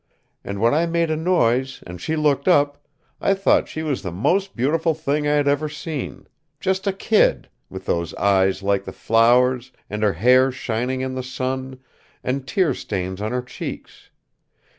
[0.43, 2.87] And when I made a noise, and she looked up,
[3.21, 6.25] I thought she was the most beautiful thing I had ever seen
[6.59, 11.21] just a kid, with those eyes like the flowers, and her hair shining in the
[11.21, 11.77] sun,
[12.23, 14.09] an' tear stains on her cheeks.